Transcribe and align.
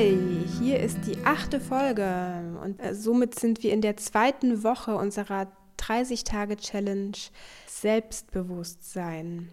Hi, 0.00 0.46
hier 0.58 0.80
ist 0.80 0.96
die 1.04 1.26
achte 1.26 1.60
Folge 1.60 2.58
und 2.62 2.80
äh, 2.80 2.94
somit 2.94 3.38
sind 3.38 3.62
wir 3.62 3.70
in 3.70 3.82
der 3.82 3.98
zweiten 3.98 4.64
Woche 4.64 4.94
unserer 4.96 5.46
30-Tage-Challenge 5.76 7.18
Selbstbewusstsein. 7.66 9.50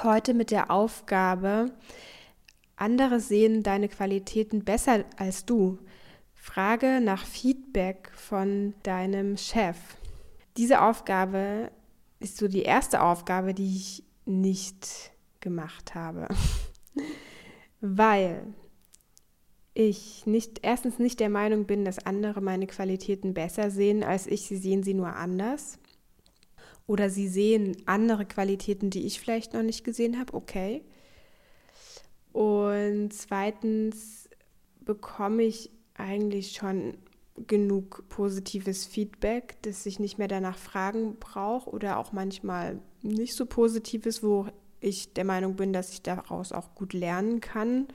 Heute 0.00 0.32
mit 0.32 0.52
der 0.52 0.70
Aufgabe, 0.70 1.72
andere 2.76 3.18
sehen 3.18 3.64
deine 3.64 3.88
Qualitäten 3.88 4.62
besser 4.62 5.04
als 5.16 5.44
du. 5.44 5.80
Frage 6.34 7.00
nach 7.00 7.26
Feedback 7.26 8.12
von 8.14 8.74
deinem 8.84 9.36
Chef. 9.36 9.76
Diese 10.56 10.82
Aufgabe 10.82 11.72
ist 12.20 12.36
so 12.36 12.46
die 12.46 12.62
erste 12.62 13.02
Aufgabe, 13.02 13.54
die 13.54 13.74
ich 13.74 14.04
nicht 14.24 15.10
gemacht 15.40 15.96
habe. 15.96 16.28
Weil 17.80 18.54
ich 19.74 20.26
nicht, 20.26 20.60
erstens 20.62 20.98
nicht 20.98 21.20
der 21.20 21.30
Meinung 21.30 21.66
bin, 21.66 21.84
dass 21.84 22.04
andere 22.04 22.40
meine 22.40 22.66
Qualitäten 22.66 23.34
besser 23.34 23.70
sehen 23.70 24.02
als 24.02 24.26
ich. 24.26 24.42
Sie 24.42 24.56
sehen 24.56 24.82
sie 24.82 24.94
nur 24.94 25.14
anders. 25.14 25.78
Oder 26.86 27.08
sie 27.08 27.28
sehen 27.28 27.76
andere 27.86 28.26
Qualitäten, 28.26 28.90
die 28.90 29.06
ich 29.06 29.20
vielleicht 29.20 29.54
noch 29.54 29.62
nicht 29.62 29.84
gesehen 29.84 30.18
habe. 30.18 30.34
Okay. 30.34 30.82
Und 32.32 33.12
zweitens 33.12 34.28
bekomme 34.80 35.44
ich 35.44 35.70
eigentlich 35.94 36.52
schon 36.52 36.94
genug 37.46 38.08
positives 38.08 38.86
Feedback, 38.86 39.60
dass 39.62 39.86
ich 39.86 39.98
nicht 39.98 40.18
mehr 40.18 40.28
danach 40.28 40.58
fragen 40.58 41.16
brauche 41.18 41.70
oder 41.70 41.98
auch 41.98 42.12
manchmal 42.12 42.80
nicht 43.02 43.34
so 43.34 43.46
positives, 43.46 44.22
wo 44.22 44.48
ich 44.80 45.12
der 45.12 45.24
Meinung 45.24 45.56
bin, 45.56 45.72
dass 45.72 45.92
ich 45.92 46.02
daraus 46.02 46.52
auch 46.52 46.74
gut 46.74 46.92
lernen 46.92 47.40
kann. 47.40 47.88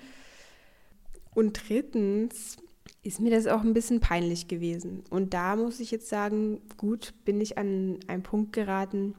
Und 1.36 1.68
drittens 1.68 2.58
ist 3.04 3.20
mir 3.20 3.30
das 3.30 3.46
auch 3.46 3.62
ein 3.62 3.74
bisschen 3.74 4.00
peinlich 4.00 4.48
gewesen. 4.48 5.04
Und 5.12 5.36
da 5.36 5.56
muss 5.56 5.80
ich 5.80 5.92
jetzt 5.92 6.10
sagen, 6.10 6.62
gut, 6.78 7.14
bin 7.24 7.40
ich 7.40 7.60
an 7.60 8.00
einen 8.08 8.24
Punkt 8.24 8.54
geraten, 8.54 9.14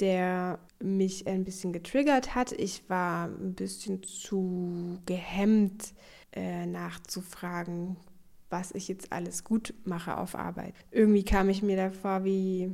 der 0.00 0.60
mich 0.82 1.26
ein 1.26 1.44
bisschen 1.44 1.72
getriggert 1.72 2.34
hat. 2.34 2.52
Ich 2.52 2.88
war 2.88 3.26
ein 3.26 3.54
bisschen 3.54 4.02
zu 4.02 4.98
gehemmt, 5.04 5.92
äh, 6.32 6.64
nachzufragen, 6.64 7.96
was 8.48 8.72
ich 8.72 8.88
jetzt 8.88 9.12
alles 9.12 9.44
gut 9.44 9.74
mache 9.84 10.16
auf 10.16 10.34
Arbeit. 10.36 10.74
Irgendwie 10.90 11.24
kam 11.24 11.50
ich 11.50 11.62
mir 11.62 11.76
davor 11.76 12.24
wie 12.24 12.72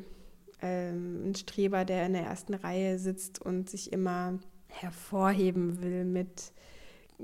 ähm, 0.60 1.30
ein 1.30 1.34
Streber, 1.34 1.84
der 1.84 2.06
in 2.06 2.12
der 2.12 2.26
ersten 2.26 2.54
Reihe 2.54 2.98
sitzt 2.98 3.40
und 3.40 3.70
sich 3.70 3.92
immer 3.92 4.38
hervorheben 4.68 5.82
will 5.82 6.04
mit 6.04 6.52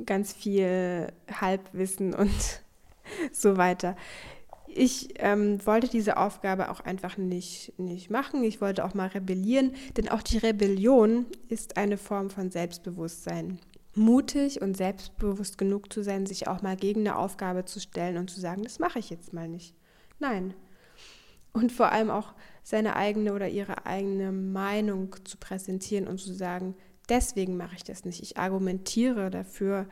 ganz 0.06 0.32
viel 0.32 1.12
Halbwissen 1.40 2.14
und 2.14 2.62
so 3.32 3.56
weiter. 3.56 3.96
Ich 4.72 5.14
ähm, 5.18 5.64
wollte 5.66 5.88
diese 5.88 6.16
Aufgabe 6.16 6.70
auch 6.70 6.80
einfach 6.80 7.16
nicht, 7.16 7.76
nicht 7.78 8.08
machen. 8.08 8.44
Ich 8.44 8.60
wollte 8.60 8.84
auch 8.84 8.94
mal 8.94 9.08
rebellieren, 9.08 9.72
denn 9.96 10.08
auch 10.08 10.22
die 10.22 10.38
Rebellion 10.38 11.26
ist 11.48 11.76
eine 11.76 11.96
Form 11.96 12.30
von 12.30 12.50
Selbstbewusstsein. 12.50 13.58
Mutig 13.96 14.62
und 14.62 14.76
selbstbewusst 14.76 15.58
genug 15.58 15.92
zu 15.92 16.04
sein, 16.04 16.24
sich 16.24 16.46
auch 16.46 16.62
mal 16.62 16.76
gegen 16.76 17.00
eine 17.00 17.16
Aufgabe 17.16 17.64
zu 17.64 17.80
stellen 17.80 18.16
und 18.16 18.30
zu 18.30 18.40
sagen, 18.40 18.62
das 18.62 18.78
mache 18.78 19.00
ich 19.00 19.10
jetzt 19.10 19.32
mal 19.32 19.48
nicht. 19.48 19.74
Nein. 20.20 20.54
Und 21.52 21.72
vor 21.72 21.90
allem 21.90 22.10
auch 22.10 22.34
seine 22.62 22.94
eigene 22.94 23.34
oder 23.34 23.48
ihre 23.48 23.86
eigene 23.86 24.30
Meinung 24.30 25.16
zu 25.24 25.36
präsentieren 25.38 26.06
und 26.06 26.18
zu 26.18 26.32
sagen, 26.32 26.76
deswegen 27.10 27.56
mache 27.56 27.76
ich 27.76 27.84
das 27.84 28.04
nicht. 28.04 28.22
Ich 28.22 28.38
argumentiere 28.38 29.30
dafür, 29.30 29.86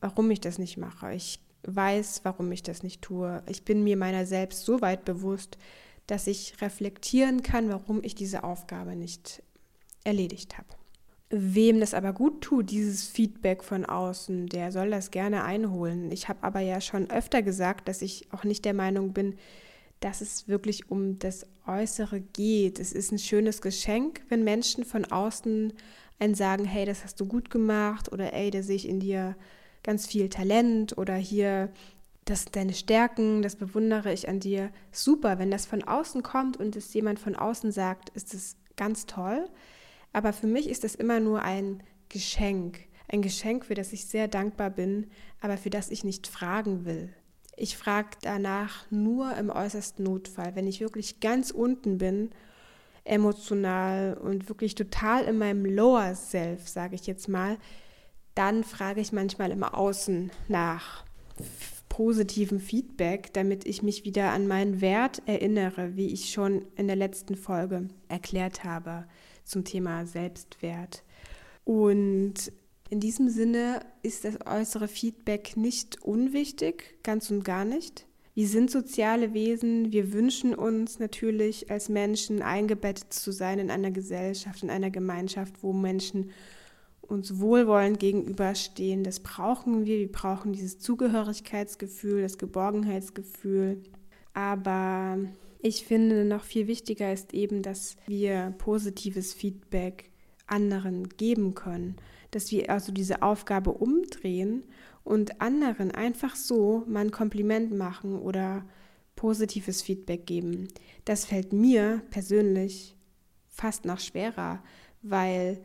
warum 0.00 0.30
ich 0.30 0.40
das 0.40 0.58
nicht 0.58 0.76
mache. 0.76 1.12
Ich 1.14 1.40
weiß, 1.64 2.20
warum 2.24 2.50
ich 2.52 2.62
das 2.62 2.82
nicht 2.82 3.02
tue. 3.02 3.42
Ich 3.48 3.64
bin 3.64 3.82
mir 3.84 3.96
meiner 3.96 4.26
selbst 4.26 4.64
so 4.64 4.80
weit 4.80 5.04
bewusst, 5.04 5.58
dass 6.06 6.26
ich 6.26 6.60
reflektieren 6.60 7.42
kann, 7.42 7.70
warum 7.70 8.02
ich 8.02 8.14
diese 8.14 8.44
Aufgabe 8.44 8.96
nicht 8.96 9.42
erledigt 10.04 10.58
habe. 10.58 10.68
Wem 11.30 11.80
das 11.80 11.94
aber 11.94 12.12
gut 12.12 12.42
tut, 12.42 12.70
dieses 12.70 13.06
Feedback 13.06 13.64
von 13.64 13.86
außen, 13.86 14.48
der 14.48 14.70
soll 14.70 14.90
das 14.90 15.10
gerne 15.10 15.44
einholen. 15.44 16.10
Ich 16.12 16.28
habe 16.28 16.42
aber 16.42 16.60
ja 16.60 16.80
schon 16.80 17.10
öfter 17.10 17.40
gesagt, 17.42 17.88
dass 17.88 18.02
ich 18.02 18.30
auch 18.32 18.44
nicht 18.44 18.64
der 18.64 18.74
Meinung 18.74 19.12
bin, 19.14 19.36
dass 20.02 20.20
es 20.20 20.48
wirklich 20.48 20.90
um 20.90 21.18
das 21.18 21.46
Äußere 21.66 22.20
geht. 22.20 22.78
Es 22.78 22.92
ist 22.92 23.12
ein 23.12 23.18
schönes 23.18 23.62
Geschenk, 23.62 24.22
wenn 24.28 24.44
Menschen 24.44 24.84
von 24.84 25.04
außen 25.04 25.72
einen 26.18 26.34
sagen, 26.34 26.64
hey, 26.64 26.84
das 26.84 27.04
hast 27.04 27.20
du 27.20 27.26
gut 27.26 27.50
gemacht 27.50 28.12
oder 28.12 28.32
ey, 28.32 28.50
da 28.50 28.62
sehe 28.62 28.76
ich 28.76 28.88
in 28.88 29.00
dir 29.00 29.36
ganz 29.82 30.06
viel 30.06 30.28
Talent 30.28 30.96
oder 30.98 31.14
hier, 31.14 31.70
das 32.24 32.42
sind 32.42 32.56
deine 32.56 32.74
Stärken, 32.74 33.42
das 33.42 33.56
bewundere 33.56 34.12
ich 34.12 34.28
an 34.28 34.40
dir. 34.40 34.70
Super, 34.90 35.38
wenn 35.38 35.50
das 35.50 35.66
von 35.66 35.82
außen 35.82 36.22
kommt 36.22 36.56
und 36.56 36.76
es 36.76 36.94
jemand 36.94 37.18
von 37.18 37.34
außen 37.34 37.72
sagt, 37.72 38.10
ist 38.10 38.34
es 38.34 38.56
ganz 38.76 39.06
toll. 39.06 39.48
Aber 40.12 40.32
für 40.32 40.46
mich 40.46 40.68
ist 40.68 40.84
das 40.84 40.94
immer 40.94 41.20
nur 41.20 41.42
ein 41.42 41.82
Geschenk. 42.08 42.80
Ein 43.08 43.22
Geschenk, 43.22 43.66
für 43.66 43.74
das 43.74 43.92
ich 43.92 44.06
sehr 44.06 44.28
dankbar 44.28 44.70
bin, 44.70 45.10
aber 45.40 45.56
für 45.56 45.70
das 45.70 45.90
ich 45.90 46.04
nicht 46.04 46.26
fragen 46.26 46.84
will. 46.84 47.12
Ich 47.56 47.76
frage 47.76 48.10
danach 48.22 48.90
nur 48.90 49.36
im 49.36 49.50
äußersten 49.50 50.04
Notfall, 50.04 50.54
wenn 50.54 50.66
ich 50.66 50.80
wirklich 50.80 51.20
ganz 51.20 51.50
unten 51.50 51.98
bin 51.98 52.30
emotional 53.04 54.14
und 54.14 54.48
wirklich 54.48 54.74
total 54.74 55.24
in 55.24 55.38
meinem 55.38 55.64
Lower 55.64 56.14
Self, 56.14 56.68
sage 56.68 56.94
ich 56.94 57.06
jetzt 57.06 57.28
mal, 57.28 57.58
dann 58.34 58.64
frage 58.64 59.00
ich 59.00 59.12
manchmal 59.12 59.50
im 59.50 59.64
Außen 59.64 60.30
nach 60.48 61.04
positivem 61.88 62.60
Feedback, 62.60 63.32
damit 63.34 63.66
ich 63.66 63.82
mich 63.82 64.04
wieder 64.04 64.30
an 64.30 64.46
meinen 64.46 64.80
Wert 64.80 65.20
erinnere, 65.26 65.96
wie 65.96 66.12
ich 66.12 66.32
schon 66.32 66.64
in 66.76 66.86
der 66.86 66.96
letzten 66.96 67.36
Folge 67.36 67.88
erklärt 68.08 68.64
habe 68.64 69.04
zum 69.44 69.64
Thema 69.64 70.06
Selbstwert. 70.06 71.02
Und 71.64 72.52
in 72.92 73.00
diesem 73.00 73.30
Sinne 73.30 73.80
ist 74.02 74.26
das 74.26 74.36
äußere 74.44 74.86
Feedback 74.86 75.56
nicht 75.56 76.02
unwichtig, 76.02 77.02
ganz 77.02 77.30
und 77.30 77.42
gar 77.42 77.64
nicht. 77.64 78.04
Wir 78.34 78.46
sind 78.46 78.70
soziale 78.70 79.32
Wesen, 79.32 79.92
wir 79.92 80.12
wünschen 80.12 80.54
uns 80.54 80.98
natürlich 80.98 81.70
als 81.70 81.88
Menschen 81.88 82.42
eingebettet 82.42 83.10
zu 83.10 83.32
sein 83.32 83.58
in 83.58 83.70
einer 83.70 83.92
Gesellschaft, 83.92 84.62
in 84.62 84.68
einer 84.68 84.90
Gemeinschaft, 84.90 85.62
wo 85.62 85.72
Menschen 85.72 86.32
uns 87.00 87.40
wohlwollend 87.40 87.98
gegenüberstehen. 87.98 89.04
Das 89.04 89.20
brauchen 89.20 89.86
wir, 89.86 89.98
wir 89.98 90.12
brauchen 90.12 90.52
dieses 90.52 90.78
Zugehörigkeitsgefühl, 90.78 92.20
das 92.20 92.36
Geborgenheitsgefühl. 92.36 93.82
Aber 94.34 95.18
ich 95.62 95.86
finde, 95.86 96.26
noch 96.26 96.44
viel 96.44 96.66
wichtiger 96.66 97.10
ist 97.10 97.32
eben, 97.32 97.62
dass 97.62 97.96
wir 98.06 98.52
positives 98.58 99.32
Feedback 99.32 100.10
anderen 100.46 101.08
geben 101.08 101.54
können, 101.54 101.96
dass 102.32 102.50
wir 102.50 102.70
also 102.70 102.92
diese 102.92 103.22
Aufgabe 103.22 103.70
umdrehen 103.72 104.64
und 105.04 105.40
anderen 105.40 105.90
einfach 105.90 106.34
so 106.34 106.84
mal 106.86 107.00
ein 107.00 107.10
Kompliment 107.10 107.72
machen 107.72 108.18
oder 108.18 108.64
positives 109.14 109.82
Feedback 109.82 110.26
geben. 110.26 110.68
Das 111.04 111.24
fällt 111.24 111.52
mir 111.52 112.02
persönlich 112.10 112.96
fast 113.48 113.84
noch 113.84 114.00
schwerer, 114.00 114.62
weil 115.02 115.62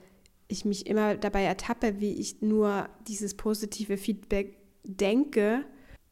ich 0.47 0.66
mich 0.66 0.88
immer 0.88 1.16
dabei 1.16 1.44
ertappe, 1.44 2.00
wie 2.00 2.13
ich 2.13 2.41
nur 2.41 2.89
dieses 3.07 3.35
positive 3.35 3.97
Feedback 3.97 4.57
denke, 4.84 5.66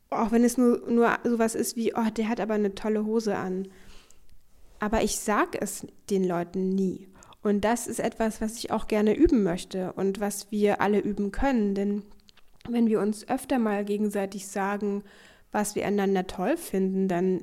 auch 0.09 0.31
wenn 0.31 0.43
es 0.43 0.57
nur, 0.57 0.89
nur 0.89 1.17
sowas 1.23 1.55
ist 1.55 1.75
wie, 1.75 1.93
oh, 1.93 2.09
der 2.15 2.29
hat 2.29 2.39
aber 2.39 2.53
eine 2.53 2.75
tolle 2.75 3.05
Hose 3.05 3.35
an. 3.35 3.67
Aber 4.79 5.03
ich 5.03 5.17
sage 5.17 5.59
es 5.61 5.87
den 6.09 6.25
Leuten 6.25 6.69
nie. 6.69 7.07
Und 7.45 7.61
das 7.61 7.85
ist 7.85 7.99
etwas, 7.99 8.41
was 8.41 8.57
ich 8.57 8.71
auch 8.71 8.87
gerne 8.87 9.15
üben 9.15 9.43
möchte 9.43 9.93
und 9.93 10.19
was 10.19 10.51
wir 10.51 10.81
alle 10.81 10.97
üben 10.97 11.31
können. 11.31 11.75
Denn 11.75 12.01
wenn 12.67 12.87
wir 12.87 12.99
uns 12.99 13.29
öfter 13.29 13.59
mal 13.59 13.85
gegenseitig 13.85 14.47
sagen, 14.47 15.03
was 15.51 15.75
wir 15.75 15.85
einander 15.85 16.25
toll 16.25 16.57
finden, 16.57 17.07
dann, 17.07 17.41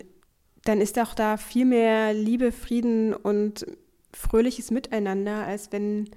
dann 0.65 0.81
ist 0.81 0.99
auch 0.99 1.15
da 1.15 1.37
viel 1.37 1.67
mehr 1.67 2.15
Liebe, 2.15 2.50
Frieden 2.50 3.15
und 3.15 3.65
fröhliches 4.12 4.73
Miteinander, 4.73 5.47
als 5.47 5.71
wenn 5.71 6.11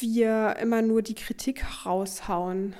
wir 0.00 0.56
immer 0.60 0.82
nur 0.82 1.02
die 1.02 1.14
Kritik 1.14 1.64
raushauen. 1.86 2.74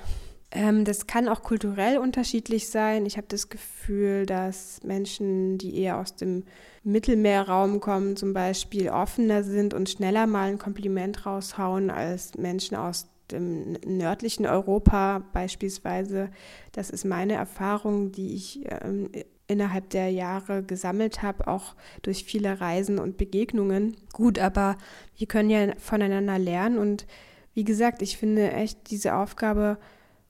Ähm, 0.51 0.83
das 0.83 1.05
kann 1.05 1.27
auch 1.27 1.43
kulturell 1.43 1.97
unterschiedlich 1.97 2.69
sein. 2.69 3.05
Ich 3.05 3.17
habe 3.17 3.27
das 3.27 3.49
Gefühl, 3.49 4.25
dass 4.25 4.81
Menschen, 4.83 5.57
die 5.57 5.79
eher 5.79 5.97
aus 5.97 6.15
dem 6.15 6.43
Mittelmeerraum 6.83 7.79
kommen, 7.79 8.15
zum 8.15 8.33
Beispiel 8.33 8.89
offener 8.89 9.43
sind 9.43 9.73
und 9.73 9.89
schneller 9.89 10.25
mal 10.25 10.49
ein 10.49 10.57
Kompliment 10.57 11.25
raushauen 11.25 11.91
als 11.91 12.35
Menschen 12.35 12.77
aus 12.77 13.07
im 13.31 13.73
nördlichen 13.85 14.47
Europa 14.47 15.23
beispielsweise. 15.33 16.29
Das 16.71 16.89
ist 16.89 17.05
meine 17.05 17.33
Erfahrung, 17.33 18.11
die 18.11 18.33
ich 18.33 18.65
ähm, 18.83 19.11
innerhalb 19.45 19.89
der 19.89 20.09
Jahre 20.09 20.63
gesammelt 20.63 21.21
habe, 21.21 21.47
auch 21.47 21.75
durch 22.01 22.23
viele 22.23 22.59
Reisen 22.59 22.99
und 22.99 23.17
Begegnungen. 23.17 23.97
Gut, 24.13 24.39
aber 24.39 24.77
wir 25.17 25.27
können 25.27 25.49
ja 25.49 25.73
voneinander 25.77 26.39
lernen 26.39 26.77
und 26.77 27.05
wie 27.53 27.63
gesagt, 27.63 28.01
ich 28.01 28.17
finde 28.17 28.51
echt 28.51 28.91
diese 28.91 29.15
Aufgabe 29.15 29.77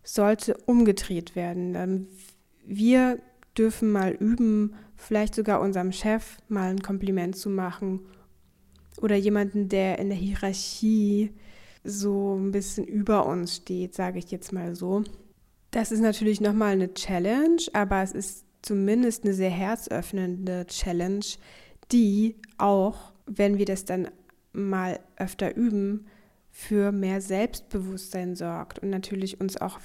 sollte 0.04 0.57
umgedreht 0.66 1.36
werden. 1.36 1.75
Ähm, 1.75 2.07
wir 2.66 3.19
dürfen 3.57 3.92
mal 3.92 4.12
üben, 4.12 4.75
vielleicht 4.96 5.36
sogar 5.36 5.62
unserem 5.62 5.92
Chef 5.92 6.38
mal 6.48 6.69
ein 6.69 6.81
Kompliment 6.81 7.36
zu 7.36 7.50
machen 7.50 8.01
oder 9.01 9.16
jemanden, 9.16 9.69
der 9.69 10.00
in 10.00 10.10
der 10.10 10.18
Hierarchie 10.18 11.34
so 11.84 12.36
ein 12.36 12.51
bisschen 12.51 12.86
über 12.86 13.25
uns 13.25 13.56
steht, 13.56 13.96
sage 13.96 14.19
ich 14.19 14.31
jetzt 14.31 14.51
mal 14.51 14.75
so. 14.75 15.04
Das 15.72 15.92
ist 15.92 16.02
natürlich 16.02 16.42
nochmal 16.42 16.74
eine 16.74 16.94
Challenge, 16.94 17.62
aber 17.74 18.02
es 18.02 18.12
ist 18.12 18.45
zumindest 18.62 19.24
eine 19.24 19.34
sehr 19.34 19.50
herzöffnende 19.50 20.66
Challenge, 20.68 21.25
die 21.92 22.36
auch, 22.57 23.13
wenn 23.25 23.57
wir 23.57 23.66
das 23.66 23.86
dann 23.86 24.10
mal 24.52 25.00
öfter 25.16 25.56
üben, 25.56 26.07
für 26.51 26.92
mehr 26.92 27.22
Selbstbewusstsein 27.22 28.36
sorgt 28.36 28.80
und 28.80 28.90
natürlich 28.90 29.40
uns 29.40 29.57
auch 29.57 29.80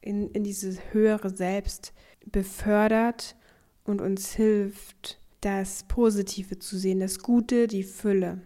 in, 0.00 0.30
in 0.30 0.44
dieses 0.44 0.78
höhere 0.92 1.30
Selbst 1.30 1.92
befördert 2.26 3.36
und 3.84 4.00
uns 4.00 4.32
hilft, 4.32 5.18
das 5.40 5.84
Positive 5.84 6.58
zu 6.58 6.78
sehen, 6.78 7.00
das 7.00 7.20
Gute, 7.20 7.66
die 7.66 7.82
Fülle. 7.82 8.40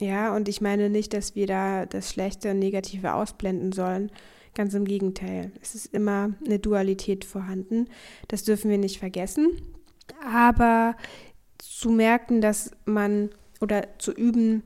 Ja, 0.00 0.34
und 0.34 0.48
ich 0.48 0.60
meine 0.60 0.88
nicht, 0.88 1.12
dass 1.12 1.34
wir 1.34 1.46
da 1.46 1.86
das 1.86 2.10
Schlechte 2.10 2.50
und 2.50 2.58
Negative 2.58 3.14
ausblenden 3.14 3.72
sollen. 3.72 4.10
Ganz 4.54 4.74
im 4.74 4.84
Gegenteil. 4.84 5.52
Es 5.60 5.74
ist 5.74 5.86
immer 5.94 6.34
eine 6.44 6.58
Dualität 6.58 7.24
vorhanden. 7.24 7.88
Das 8.28 8.44
dürfen 8.44 8.70
wir 8.70 8.78
nicht 8.78 8.98
vergessen. 8.98 9.50
Aber 10.24 10.96
zu 11.58 11.90
merken, 11.90 12.40
dass 12.40 12.72
man 12.84 13.30
oder 13.60 13.98
zu 13.98 14.12
üben, 14.12 14.62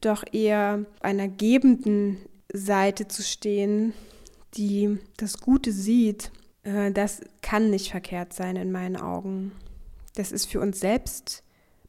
doch 0.00 0.24
eher 0.32 0.84
einer 1.00 1.28
gebenden 1.28 2.18
Seite 2.52 3.08
zu 3.08 3.22
stehen, 3.22 3.92
die 4.56 4.98
das 5.16 5.38
Gute 5.38 5.72
sieht, 5.72 6.30
äh, 6.62 6.92
das 6.92 7.20
kann 7.42 7.70
nicht 7.70 7.90
verkehrt 7.90 8.32
sein 8.32 8.56
in 8.56 8.72
meinen 8.72 8.96
Augen. 8.96 9.52
Das 10.14 10.32
ist 10.32 10.46
für 10.46 10.60
uns 10.60 10.80
selbst 10.80 11.42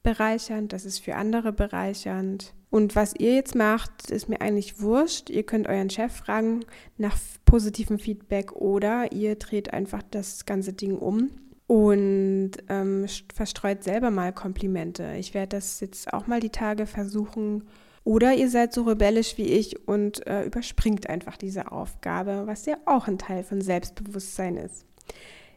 bereichernd, 0.04 0.74
das 0.74 0.86
ist 0.86 1.00
für 1.00 1.16
andere 1.16 1.52
bereichernd. 1.52 2.54
Und 2.70 2.96
was 2.96 3.14
ihr 3.16 3.36
jetzt 3.36 3.56
macht, 3.56 4.12
ist 4.12 4.28
mir 4.28 4.42
eigentlich 4.42 4.82
wurscht. 4.82 5.30
Ihr 5.30 5.44
könnt 5.44 5.68
euren 5.68 5.90
Chef 5.90 6.12
fragen 6.12 6.66
nach 6.98 7.18
positivem 7.46 8.00
Feedback 8.00 8.52
oder 8.54 9.12
ihr 9.12 9.36
dreht 9.36 9.72
einfach 9.72 10.04
das 10.12 10.46
ganze 10.46 10.74
Ding 10.74 10.98
um 10.98 11.30
und 11.68 12.52
ähm, 12.70 13.06
verstreut 13.34 13.84
selber 13.84 14.12
mal 14.12 14.34
Komplimente. 14.34 15.16
Ich 15.18 15.34
werde 15.34 15.58
das 15.58 15.80
jetzt 15.80 16.14
auch 16.14 16.28
mal 16.28 16.40
die 16.40 16.50
Tage 16.50 16.86
versuchen. 16.86 17.64
Oder 18.06 18.36
ihr 18.36 18.50
seid 18.50 18.72
so 18.72 18.84
rebellisch 18.84 19.38
wie 19.38 19.48
ich 19.48 19.88
und 19.88 20.26
äh, 20.28 20.44
überspringt 20.44 21.10
einfach 21.10 21.38
diese 21.38 21.72
Aufgabe, 21.72 22.44
was 22.46 22.68
ja 22.68 22.78
auch 22.86 23.08
ein 23.08 23.18
Teil 23.18 23.44
von 23.44 23.62
Selbstbewusstsein 23.62 24.58
ist. 24.58 24.86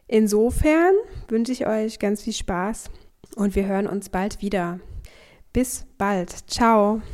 Insofern 0.07 0.93
wünsche 1.27 1.51
ich 1.51 1.67
euch 1.67 1.99
ganz 1.99 2.23
viel 2.23 2.33
Spaß 2.33 2.89
und 3.35 3.55
wir 3.55 3.67
hören 3.67 3.85
uns 3.85 4.09
bald 4.09 4.41
wieder. 4.41 4.79
Bis 5.53 5.85
bald. 5.99 6.31
Ciao. 6.49 7.01